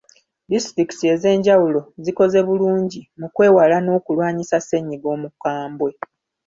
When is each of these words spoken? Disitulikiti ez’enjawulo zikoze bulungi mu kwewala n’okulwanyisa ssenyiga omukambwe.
Disitulikiti 0.51 1.05
ez’enjawulo 1.13 1.81
zikoze 2.03 2.39
bulungi 2.47 3.01
mu 3.19 3.27
kwewala 3.35 3.75
n’okulwanyisa 3.81 4.57
ssenyiga 4.63 5.07
omukambwe. 5.15 5.91